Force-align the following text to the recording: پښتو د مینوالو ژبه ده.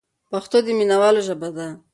پښتو 0.31 0.57
د 0.65 0.67
مینوالو 0.77 1.25
ژبه 1.27 1.49
ده. 1.57 1.67